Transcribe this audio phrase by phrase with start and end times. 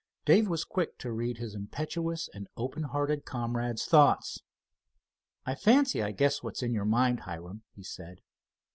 [0.25, 4.41] Dave was quick to read his impetuous and open hearted comrade's thoughts.
[5.45, 8.21] "I fancy I guess what's in your mind, Hiram," he said.